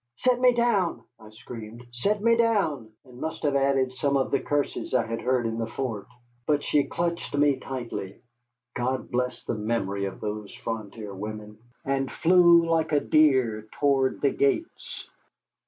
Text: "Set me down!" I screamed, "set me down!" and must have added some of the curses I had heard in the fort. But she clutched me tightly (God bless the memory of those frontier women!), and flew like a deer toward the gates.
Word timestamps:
"Set 0.17 0.41
me 0.41 0.51
down!" 0.51 1.03
I 1.19 1.29
screamed, 1.29 1.85
"set 1.91 2.23
me 2.23 2.35
down!" 2.35 2.91
and 3.05 3.21
must 3.21 3.43
have 3.43 3.55
added 3.55 3.93
some 3.93 4.17
of 4.17 4.31
the 4.31 4.39
curses 4.39 4.95
I 4.95 5.05
had 5.05 5.21
heard 5.21 5.45
in 5.45 5.59
the 5.59 5.67
fort. 5.67 6.07
But 6.47 6.63
she 6.63 6.85
clutched 6.85 7.37
me 7.37 7.59
tightly 7.59 8.19
(God 8.73 9.11
bless 9.11 9.43
the 9.43 9.53
memory 9.53 10.05
of 10.05 10.19
those 10.19 10.55
frontier 10.55 11.13
women!), 11.13 11.59
and 11.85 12.11
flew 12.11 12.65
like 12.67 12.91
a 12.93 12.99
deer 12.99 13.67
toward 13.73 14.21
the 14.21 14.31
gates. 14.31 15.07